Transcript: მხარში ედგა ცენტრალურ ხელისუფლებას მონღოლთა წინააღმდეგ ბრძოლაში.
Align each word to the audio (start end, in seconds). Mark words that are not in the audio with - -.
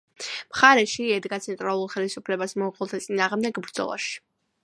მხარში 0.53 1.03
ედგა 1.17 1.39
ცენტრალურ 1.43 1.91
ხელისუფლებას 1.97 2.57
მონღოლთა 2.63 3.03
წინააღმდეგ 3.05 3.63
ბრძოლაში. 3.67 4.19